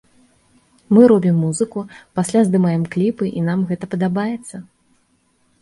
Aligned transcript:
Мы 0.97 1.01
робім 1.11 1.35
музыку, 1.43 1.83
пасля 2.21 2.43
здымаем 2.47 2.83
кліпы 2.97 3.25
і 3.41 3.47
нам 3.51 3.59
гэта 3.73 3.85
падабаецца! 3.93 4.55